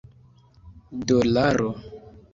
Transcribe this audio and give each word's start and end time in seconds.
dolaro 1.07 1.69